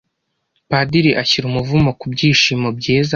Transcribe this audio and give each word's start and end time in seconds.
padiri 0.69 1.11
ashyira 1.21 1.45
umuvumo 1.47 1.89
ku 1.99 2.05
byishimo 2.13 2.67
byiza 2.77 3.09